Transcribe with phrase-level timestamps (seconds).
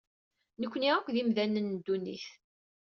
[0.61, 2.25] Nekni akk d imdanen n ddunit.